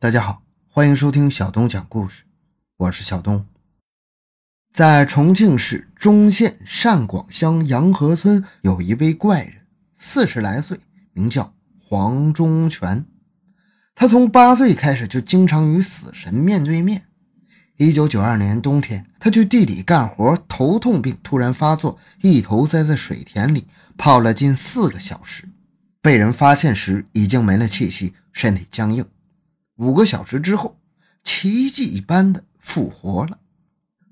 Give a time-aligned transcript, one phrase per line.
[0.00, 2.22] 大家好，欢迎收听小东讲故事，
[2.76, 3.44] 我是小东。
[4.72, 9.66] 在重庆市忠县单广乡杨河村，有一位怪人，
[9.96, 10.78] 四十来岁，
[11.12, 13.04] 名叫黄忠全。
[13.96, 17.08] 他从八岁开始就经常与死神面对面。
[17.78, 25.48] 一九九二年冬天，他去地里干活，头痛病突然发作，一头栽在水田里，泡了近四个小时。
[26.00, 29.04] 被人发现时，已经没了气息，身体僵硬。
[29.78, 30.76] 五个小时之后，
[31.22, 33.38] 奇迹一般的复活了。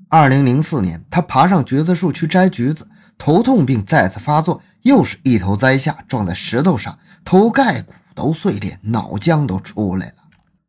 [0.09, 10.15] 二零零四年，他爬上橘子树去摘橘子，头痛病再次发作，又是一头栽下，撞在石头上，头盖骨都碎裂，脑浆都出来了。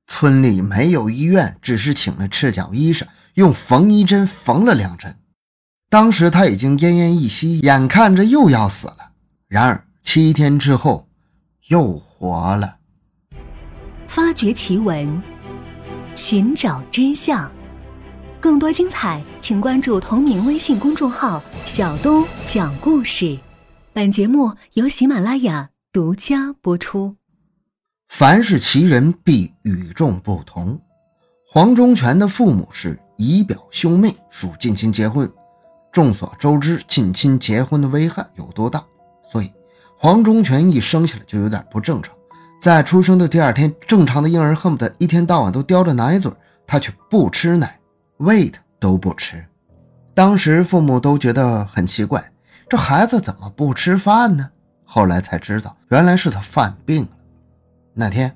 [0.07, 5.15] 村里没有医院，只是请了赤脚医生，用缝衣针缝了两针。
[5.89, 9.11] 当时他已经奄奄一息，眼看着又要死了。
[9.47, 11.07] 然而七天之后，
[11.67, 12.76] 又活了。
[14.17, 15.21] 发掘奇闻，
[16.15, 17.51] 寻找真相，
[18.39, 23.37] 更多精彩，请关注同名微信公众号“小东讲故事”。
[23.93, 27.15] 本节目由喜马拉雅独家播出。
[28.09, 30.81] 凡是奇人，必与众不同。
[31.47, 35.31] 黄忠全的父母是姨表兄妹，属近亲结婚。
[35.91, 38.83] 众所周知，近亲结婚的危害有多大，
[39.31, 39.53] 所以
[39.95, 42.16] 黄忠全一生下来就有点不正常。
[42.59, 46.31] 在出生的第二天，正常的婴儿恨不得一天到晚都叼着奶嘴，
[46.65, 47.79] 他却不吃奶，
[48.17, 49.45] 喂的都不吃。
[50.13, 52.31] 当时父母都觉得很奇怪，
[52.67, 54.49] 这孩子怎么不吃饭呢？
[54.83, 57.09] 后来才知道，原来是他犯病了。
[57.93, 58.35] 那天，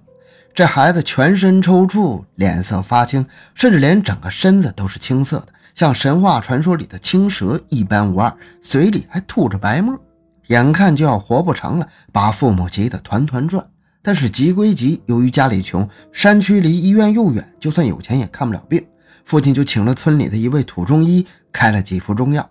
[0.54, 3.26] 这孩子全身抽搐，脸色发青，
[3.56, 10.00] 甚至连整个身子都是青色的，像神话传说里的青蛇一般无二，嘴里还吐着白沫，
[10.48, 13.66] 眼看就要活不成了，把父母急得团团转。
[14.04, 18.86] 但是急归急，由于家里穷，山区离医院又远，就算有钱也看不了病。
[19.26, 22.50] 父亲就请了村里的一位土中医，开了几副中药。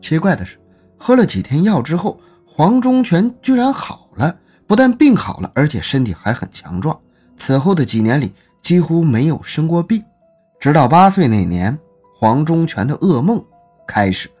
[0.00, 0.58] 奇怪的是，
[0.98, 7.00] 喝了几天药之后，黄忠全居然好了，不但病好了，而且身体还很强壮。
[7.36, 10.04] 此后的几年里，几乎没有生过病。
[10.60, 11.76] 直到八岁那年，
[12.20, 13.42] 黄忠全的噩梦
[13.88, 14.34] 开始了。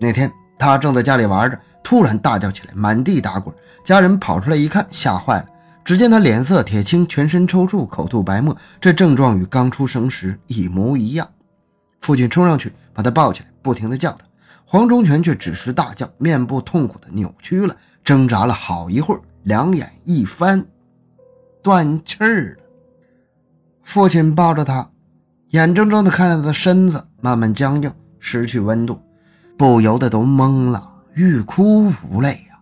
[0.00, 1.58] 那天，他正在家里玩着。
[1.82, 3.52] 突然大叫起来，满地打滚。
[3.84, 5.48] 家人跑出来一看，吓坏了。
[5.84, 11.28] 只见他脸色铁青，全身抽搐，口吐白沫，这症状与刚出生时一模一样。
[12.00, 14.18] 父亲冲上去把他抱起来，不停地叫他。
[14.64, 20.64] 黄忠全却只是大叫，面部痛苦的扭曲了，挣扎了好一会儿，两眼一翻，
[21.62, 22.62] 断气儿了。
[23.82, 24.88] 父亲抱着他，
[25.48, 29.00] 眼睁睁地看着他的身子慢慢僵硬，失去温度，
[29.62, 30.90] 不由得都懵了。
[31.14, 32.58] 欲哭无泪呀！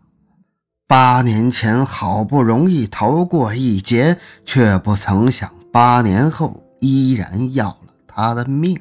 [0.87, 8.79] 八年前好不容易逃过一劫，却不曾想八年后依然要了他的命。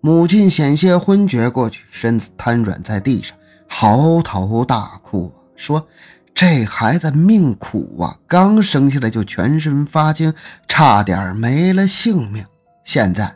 [0.00, 3.36] 母亲险些昏厥过去，身子瘫软在地上，
[3.66, 5.88] 嚎啕大哭，说
[6.32, 8.16] ：“这孩子命苦啊！
[8.28, 10.32] 刚生下来就全身发青，
[10.68, 12.46] 差点没了性命，
[12.84, 13.34] 现在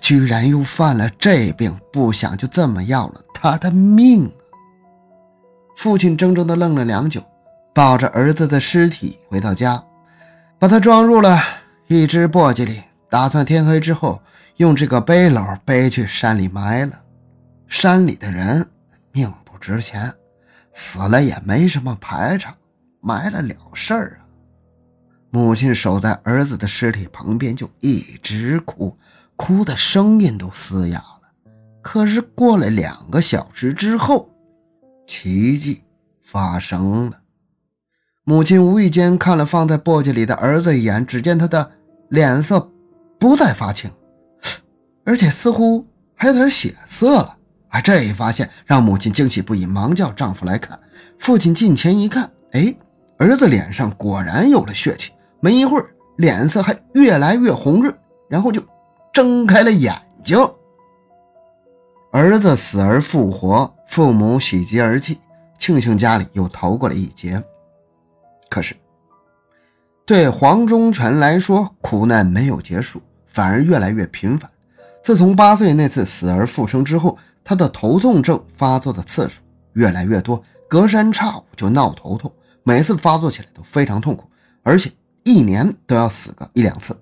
[0.00, 4.32] 居然又犯了这病，不想就这么要了他的命。”
[5.76, 7.22] 父亲怔怔地愣了良久，
[7.74, 9.82] 抱着儿子的尸体回到家，
[10.58, 11.38] 把他装入了
[11.88, 14.20] 一只簸箕里，打算天黑之后
[14.56, 16.98] 用这个背篓背去山里埋了。
[17.68, 18.66] 山里的人
[19.12, 20.12] 命不值钱，
[20.72, 22.54] 死了也没什么排场，
[23.00, 24.24] 埋了了事儿啊。
[25.30, 28.96] 母亲守在儿子的尸体旁边，就一直哭，
[29.36, 31.20] 哭的声音都嘶哑了。
[31.82, 34.28] 可是过了两个小时之后，
[35.06, 35.84] 奇迹
[36.20, 37.18] 发生了，
[38.24, 41.70] 母亲无意间看了放在簸箕里的儿子一眼，只见他的
[42.08, 42.72] 脸色
[43.18, 43.90] 不再发青，
[45.04, 47.36] 而且似乎还有点血色了。
[47.68, 50.78] 啊，这一发现让母亲惊喜不已，忙叫丈夫来看。
[51.18, 52.74] 父亲近前一看，哎，
[53.18, 57.96] 儿子脸上果然有了血气，没一会儿脸色还越来越红润，
[58.28, 58.60] 然后就
[59.16, 60.38] 睁开了眼睛。
[62.12, 63.74] 儿子死而复活。
[63.88, 65.18] 父母喜极而泣，
[65.58, 67.42] 庆幸家里又逃过了一劫。
[68.50, 68.74] 可是，
[70.04, 74.50] 对黄忠全来说，苦难没有结束，反而越来越频繁。
[75.02, 79.40] 自从八岁那次死而复生之后，他的头痛症发作的次数
[79.72, 82.30] 越来越多，隔三差五就闹头痛，
[82.64, 84.28] 每次发作起来都非常痛苦，
[84.62, 84.92] 而且
[85.24, 86.94] 一年都要死个一两次。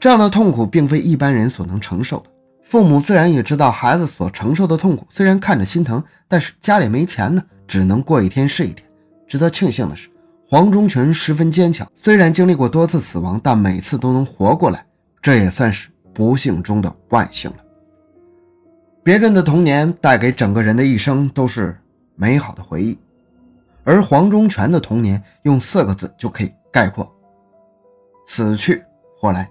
[0.00, 2.30] 这样的痛苦并非一般人所能承受的。
[2.62, 8.88] 父母自然也知道孩子所承受的痛苦，虽然看着心疼，但是家里没钱呢，只能过一天是一天。
[9.28, 10.08] 值得庆幸的是，
[10.48, 14.86] 黄忠全十分坚强，虽然经历过多次死亡，但每次都能活过来，
[15.20, 17.58] 这也算是不幸中的万幸了。
[19.02, 21.78] 别人的童年带给整个人的一生都是
[22.16, 22.98] 美好的回忆，
[23.84, 27.12] 而黄忠全的童年用四个字就可以概括：
[28.26, 28.82] 死去
[29.20, 29.50] 活来。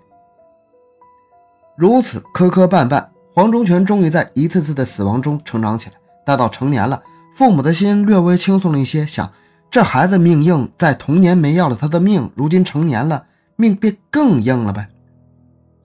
[1.79, 5.93] 如此磕磕绊绊，黄忠全终于在一次次的死亡中成长起来。
[6.25, 7.01] 待到成年了，
[7.33, 9.31] 父母的心略微轻松了一些，想
[9.71, 14.89] 这孩子命硬，在童年没要了他的命，如今成年了，命便更硬了呗。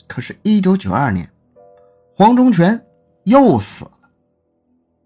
[0.08, 1.30] 可是，一九九二年，
[2.16, 2.84] 黄忠全
[3.22, 3.92] 又死了。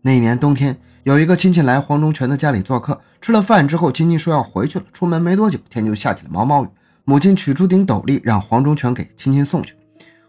[0.00, 4.87] 那年冬天，有一个亲戚来黄忠全的家里做客，吃了饭之后，亲戚说要回去了。
[4.94, 6.69] 出门没多久，天就下起了毛毛雨。
[7.05, 9.75] 母亲取出顶斗笠，让黄忠全给亲戚送去。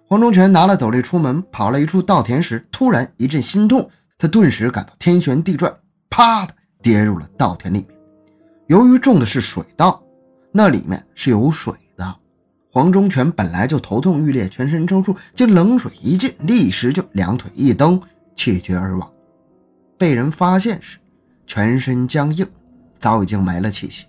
[0.10, 5.72] 黄忠全拿了斗笠出门，跑了一处稻田时，突然一阵心痛，他顿时感到天旋地转，
[6.10, 7.96] 啪的跌入了稻田里面。
[8.70, 10.02] 由于种的是水稻，
[10.52, 12.16] 那里面是有水的。
[12.72, 18.02] 黄忠全本来就头痛欲裂，全身抽搐，经冷水一浸，立时就两腿一蹬，
[18.36, 19.08] 气绝而亡。
[19.96, 20.98] 被人发现时，
[21.46, 22.48] 全身僵硬，
[23.00, 24.08] 早已经没了气息。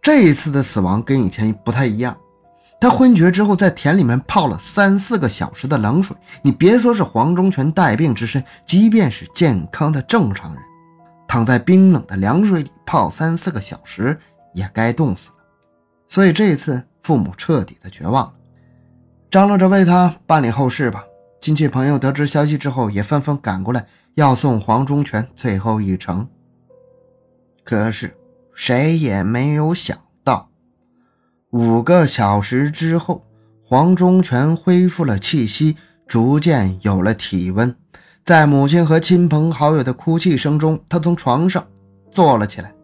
[0.00, 2.16] 这一次的死亡跟以前不太一样。
[2.80, 6.16] 他昏厥之后，在田里面泡了三四个小时的冷水。
[6.42, 10.62] 你别说是黄忠全带病之身，即便是健康的正常人，
[11.26, 14.16] 躺在冰冷的凉水里泡三四个小时，
[14.54, 15.36] 也该冻死了。
[16.06, 18.34] 所以这一次，父母彻底的绝望了，
[19.28, 21.04] 张罗着为他办理后事吧。
[21.40, 26.28] 亲戚朋友得知消息之后，也纷纷赶过来要送黄忠全最后一程。
[27.64, 28.16] 可是
[28.54, 29.98] 谁也没有想。
[31.50, 33.24] 五个小时之后，
[33.64, 37.74] 黄忠全恢复了气息，逐渐有了体温。
[38.22, 41.66] 在母亲和亲朋好友的哭泣声中，他从床上
[42.10, 42.74] 坐了起来。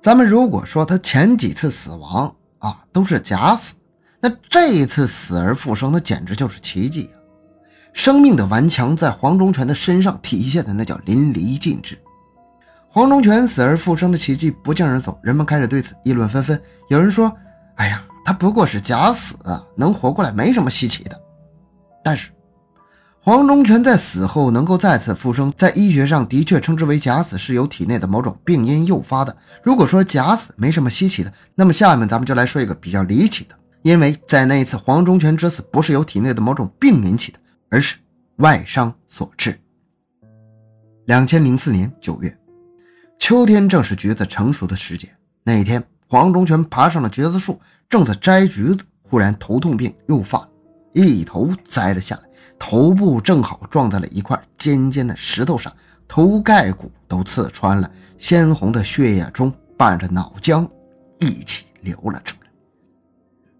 [0.00, 3.74] 咱们如果说他前几次死亡啊都是假死，
[4.20, 7.18] 那这一次死而复生，那简直就是奇迹啊！
[7.92, 11.98] 生命的顽强在黄忠全的身上体现的那叫淋漓尽致。
[12.96, 16.58] 黄忠全死而复生的奇迹不胫而走，人们开始对此议论纷纷。
[16.88, 17.30] 有人说
[17.76, 19.36] ：“哎呀，他不过是假死，
[19.76, 21.20] 能活过来没什么稀奇的。”
[22.02, 22.30] 但是，
[23.20, 29.36] 黄忠全在死后能够再次复生，在医学上的确称之为假死，是由体内的某种病因诱发的。
[29.62, 37.38] 如果说假死没什么稀奇的，那么下面咱们就来说一个比较离奇的，因为在那一次黄忠全之死不是由体内的某种病引起的，
[37.68, 37.98] 而是
[38.36, 39.60] 外伤所致。
[41.04, 42.34] 两千零四年九月。
[43.18, 45.08] 秋天正是橘子成熟的时节。
[45.42, 50.48] 那一天，黄忠全爬上了橘子树，正在摘橘子，忽然头痛病又犯了，
[50.92, 52.22] 一头栽了下来，
[52.58, 55.72] 头部正好撞在了一块尖尖的石头上，
[56.06, 60.68] 头盖骨都刺穿了，鲜红的血液中伴着脑浆
[61.18, 62.50] 一起流了出来。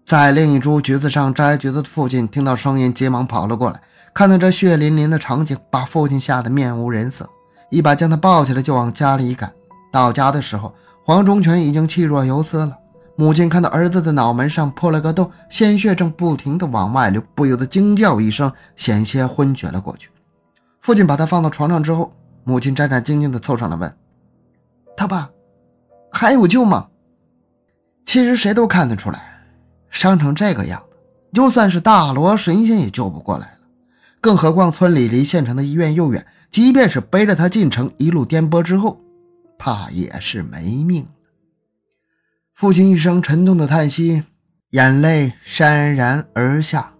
[0.05, 3.81] 在另一株橘子上摘橘子的父亲听到声音，急忙跑了过来，
[4.13, 7.29] 看到这血淋淋的场景，把父亲吓得面无人色。
[7.69, 9.51] 一把将他抱起来，就往家里赶。
[9.91, 10.73] 到家的时候，
[11.03, 12.77] 黄忠全已经气若游丝了。
[13.15, 20.09] 母亲看到儿子的脑门上破了个洞，鲜血正不停地往外流，不由得惊叫一声，险些昏厥了过去。
[20.81, 23.97] 父亲把他放到床上之后，母亲战战兢兢地凑上来问
[24.95, 25.29] ：“他爸
[26.11, 26.87] 还有救吗？”
[28.05, 29.47] 其实谁都看得出来，
[29.89, 30.97] 伤成这个样子，
[31.33, 33.57] 就算是大罗神仙也救不过来了。
[34.21, 36.25] 更何况村里离县城的医院又远。
[36.57, 38.99] 即便是背着他进城，一路颠簸之后，
[39.59, 41.05] 怕也是没命
[42.55, 44.23] 父亲一声沉痛的叹息，
[44.71, 46.93] 眼泪潸然而下。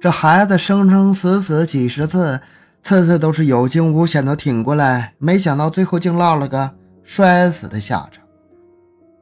[0.00, 2.40] 这孩子生生死死几十次，
[2.82, 6.74] 次次都是有惊无险的挺过来，没想到最后竟落了个
[7.04, 8.24] 摔死的下场。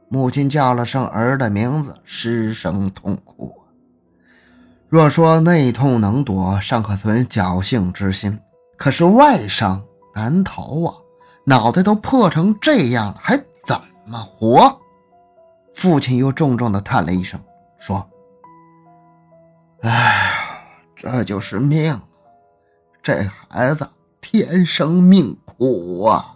[0.09, 3.53] 母亲叫了声儿的名字，失声痛哭。
[4.89, 8.39] 若说内痛能躲，尚可存侥幸之心。
[8.77, 10.95] 可是外伤难逃啊！
[11.43, 14.79] 脑袋都破成这样了，还怎么活？
[15.73, 17.39] 父亲又重重的叹了一声，
[17.77, 18.07] 说
[19.81, 20.61] ：“哎，
[20.95, 21.99] 这就是命，
[23.01, 26.35] 这孩子天生命苦啊！”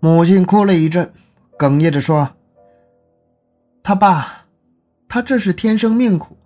[0.00, 1.12] 母亲哭了一阵，
[1.58, 2.28] 哽咽着说
[3.82, 4.44] ：“他爸，
[5.08, 6.36] 他这是天生命苦，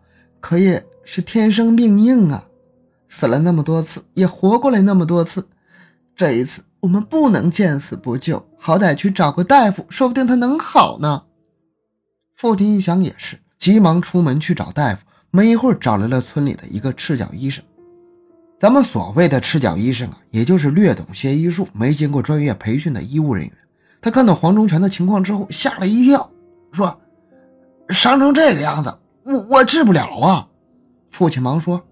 [0.40, 2.46] 可也是天生命硬啊。”
[3.08, 5.48] 死了那么多次，也活过来那么多次，
[6.16, 11.24] 这一次我们不能见死不救，好歹去找个大夫，说不定他能好呢。
[12.36, 15.02] 父亲一想也是，急忙出门去找大夫。
[15.30, 17.64] 没一会儿，找来了村里的一个赤脚医生。
[18.56, 23.52] 咱们所谓的赤脚医生啊，也就是略懂些医术、没经过专业培训的医务人员。
[24.00, 26.30] 他看到黄忠全的情况之后，吓了一跳，
[26.70, 27.00] 说
[27.90, 30.48] ：“伤成这个样子，我我治不了啊！”
[31.10, 31.82] 父亲忙说：“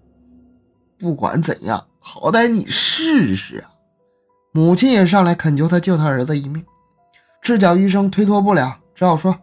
[1.03, 3.71] 不管怎样，好歹你试试啊！”
[4.53, 6.65] 母亲也上来恳求他救他儿子一命。
[7.41, 9.37] 赤脚医生推脱不了，只好说：“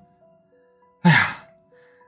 [1.02, 1.36] 哎呀，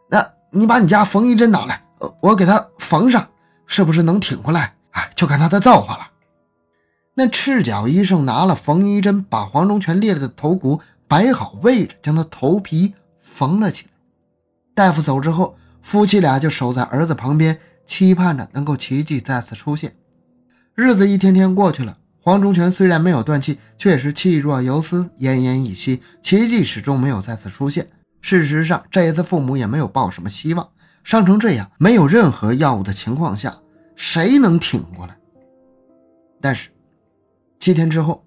[0.09, 1.85] 那你把你家缝衣针拿来，
[2.21, 3.29] 我给他缝上，
[3.67, 4.75] 是不是能挺过来？
[4.93, 6.09] 哎，就看他的造化了。”
[7.13, 13.91] 那赤脚医生拿了缝衣针，把黄忠全裂了的头骨摆好位置，将他头皮缝了起来。
[14.75, 17.61] 大夫走之后，夫妻俩就守在儿子旁边，
[17.93, 19.95] 期盼着能够奇迹再次出现。
[20.75, 26.03] 日子一天天过去了，黄忠全虽然没有断气，却是气若游丝，奄奄一息。
[26.23, 27.87] 奇迹始终没有再次出现。
[28.23, 30.67] 事实上，这一次父母也没有抱什么希望。
[31.05, 33.59] 伤成这样，没有任何药物的情况下，
[33.95, 35.15] 谁能挺过来？
[36.41, 36.71] 但是。
[37.59, 38.25] 七天之后，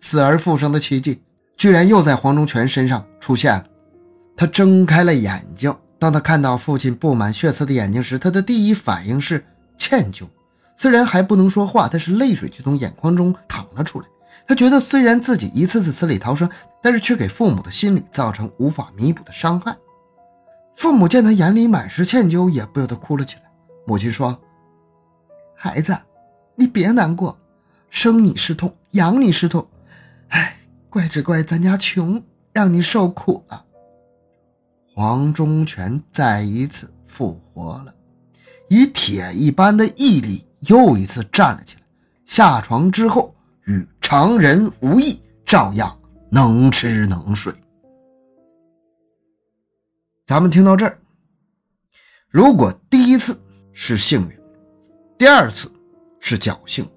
[0.00, 1.22] 死而复生的奇迹
[1.56, 3.64] 居然又在黄忠全身上出现了。
[4.36, 10.28] 他睁开了眼睛，当他看到父亲布满血丝的眼睛时，他的第一反应是歉疚。
[10.76, 14.06] 虽然还不能说话，但是泪水却从眼眶中淌了出来。
[14.46, 16.48] 他觉得，虽然自己一次次死里逃生，
[16.82, 19.76] 但是却给父母的心里造成无法弥补的伤害。
[20.76, 23.42] 父母见他眼里满是歉疚，也不由得哭了起来。
[23.86, 24.38] 母亲说
[25.56, 25.96] ：“孩子，
[26.54, 27.38] 你别难过。”
[27.88, 29.66] 生你是痛，养你是痛，
[30.28, 30.58] 哎，
[30.90, 32.22] 怪只怪咱家穷，
[32.52, 33.64] 让你受苦了。
[34.98, 37.94] 黄忠全再一次复活了，
[38.70, 41.82] 以铁一般的毅力又一次站了起来。
[42.24, 43.34] 下床之后
[43.66, 45.94] 与常人无异，照样
[46.30, 47.52] 能吃能睡。
[50.26, 50.96] 咱们听到这儿，
[52.30, 53.38] 如果第一次
[53.74, 54.40] 是幸运，
[55.18, 55.70] 第二次
[56.20, 56.88] 是侥幸。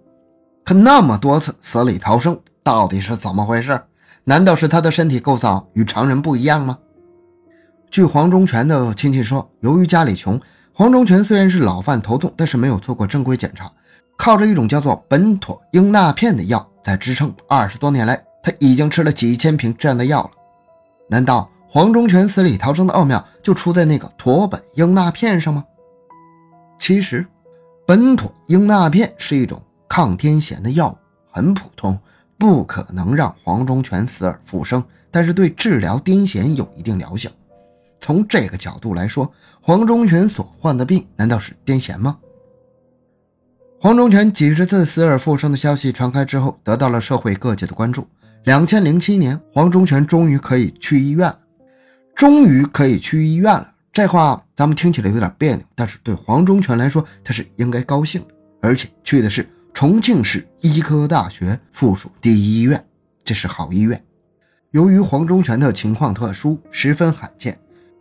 [0.63, 3.77] 可那么多次死里逃生，到底是怎么回事？
[4.23, 6.79] 难道是他的身体构造与常人不一样吗？
[7.91, 10.39] 据黄忠全的亲戚说，由于家里穷，
[10.73, 13.71] 黄忠全虽然是老犯头痛，但是没有做过正规检查，
[14.17, 17.33] 靠着一种叫做苯妥英钠片的药在支撑。
[17.47, 20.31] 二十多年来，他已经吃了几千瓶这样的药了。
[21.09, 25.63] 难道黄忠全死里逃生的奥妙就出在那个妥苯英钠片上吗？
[26.79, 27.25] 其实，
[27.87, 29.61] 苯妥英钠片是一种。
[29.91, 30.97] 抗癫痫的药物
[31.31, 31.99] 很普通，
[32.37, 37.27] 不可能让黄忠全死而复生，但是对治疗癫痫有一定疗效。
[37.99, 42.17] 从这个角度来说，黄忠全所患的病难道是癫痫吗？
[43.79, 48.07] 黄忠全几十次死而复生的消息传开之后，得到了社会各界的关注。
[48.43, 51.39] 两千零七年，黄忠全终于可以去医院了，
[52.15, 53.73] 终于可以去医院了。
[53.91, 58.27] 这话咱们听起来有点别扭，但是对黄忠全来说，他是应该高兴的，
[58.61, 59.47] 而且去的是。
[59.71, 62.83] 重庆市医科大学附属第一医院，
[63.23, 64.03] 这是好医院。
[64.71, 67.57] 由于黄忠全的情况特殊，十分罕见，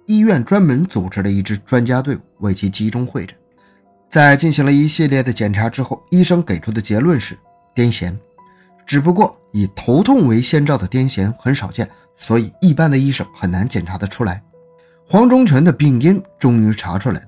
[0.08, 3.36] 医院专门组织了一支专家队伍为其集中会诊。
[4.08, 7.38] 在进行了一系列的检查之后，医生给出的结论是
[7.74, 8.16] 癫痫。
[8.86, 11.86] 只不过以头痛为先兆的癫痫很少见，
[12.16, 14.42] 所以一般的医生很难检查得出来。
[15.06, 17.26] 黄忠全的病因终于查出来了，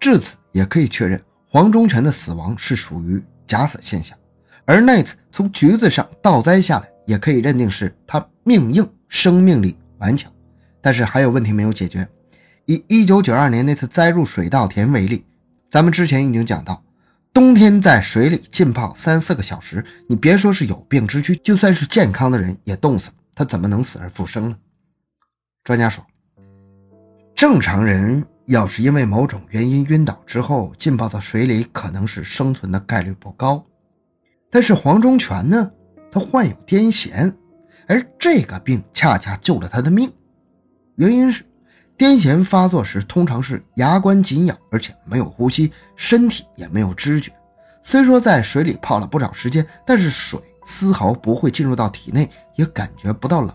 [0.00, 3.22] 至此也可以确认黄忠全的死亡是属于。
[3.44, 4.16] 假死现象，
[4.64, 10.32] 而那次从橘子上倒栽下来，也可以认定是他命硬，生命力顽强。
[10.80, 12.08] 但是还有问题没有解决。
[12.66, 15.24] 以1992年那次栽入水稻田为例，
[15.70, 16.82] 咱们之前已经讲到，
[17.32, 24.56] 冬天在水里浸泡三四个小时，你别说是有病之躯，就算是健康的人也冻死了，他怎么能死而复生呢？
[25.64, 26.04] 专家说，
[27.34, 28.26] 正常人。
[28.46, 33.64] 要是因为某种原因晕倒之后浸泡到水里，可能是生存的概率不高。
[34.50, 35.70] 但是黄忠全呢，
[36.10, 37.32] 他患有癫痫，
[37.86, 40.12] 而这个病恰恰救了他的命。
[40.96, 41.44] 原因是，
[42.02, 47.30] 癫痫发作时通常是牙关紧咬，而且没有呼吸，身体也没有知觉。
[47.80, 53.54] 虽说在水里泡了不少时间，但是水丝毫不会进入到体内，也感觉不到冷。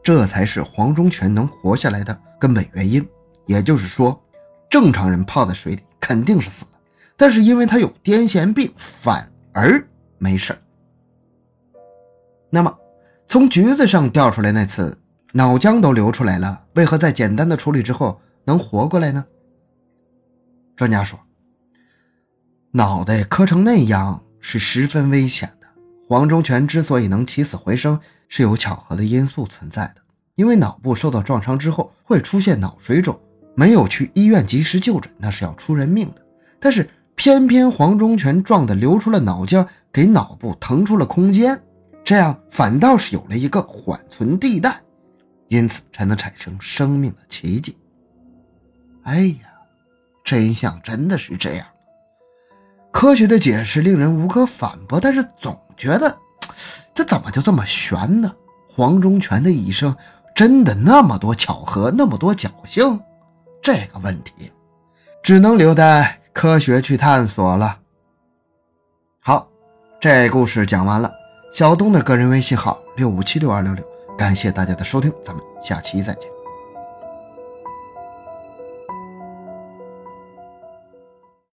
[0.00, 3.04] 这才是黄忠全能活下来的根本原因。
[3.46, 4.22] 也就是说。
[4.70, 6.72] 正常人泡在水里肯定是死了，
[7.16, 9.82] 但是因为他有癫痫病，反而
[10.18, 10.56] 没事
[12.48, 12.78] 那么，
[13.26, 15.00] 从橘子上掉出来那次
[15.32, 19.26] 脑浆都流出来了，为何在简单的处理之后能活过来呢？
[20.74, 21.20] 专家说，
[22.70, 25.66] 脑袋磕成那样是十分危险的。
[26.08, 29.96] 黄忠全之所以能起死回生，是有巧合的因素存在的，
[30.36, 33.20] 因为脑部受到撞伤之后会出现脑水肿。
[33.54, 36.24] 没有去医院及时就诊，那是要出人命的。
[36.60, 41.60] 但是偏偏黄忠全撞的流出了脑浆，给脑部腾出了空间，
[42.04, 44.80] 这样反倒是有了一个缓存地带，
[45.48, 47.76] 因此才能产生生命的奇迹。
[49.02, 49.48] 哎呀，
[50.24, 51.66] 真相真的是这样。
[52.90, 56.18] 科学的解释令人无可反驳，但是总觉得
[56.94, 58.34] 这怎么就这么悬呢？
[58.68, 59.94] 黄忠全的一生
[60.34, 63.00] 真的那么多巧合，那么多侥幸？
[63.62, 64.52] 这个问题
[65.22, 67.80] 只能留待科学去探索了。
[69.20, 69.48] 好，
[70.00, 71.12] 这故事讲完了。
[71.52, 73.84] 小东的个人微信号六五七六二六六，
[74.18, 76.37] 感谢大家的收听，咱们下期再见。